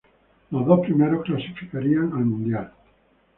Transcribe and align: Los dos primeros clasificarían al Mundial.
Los 0.49 0.65
dos 0.65 0.79
primeros 0.79 1.23
clasificarían 1.23 2.11
al 2.13 2.25
Mundial. 2.25 2.71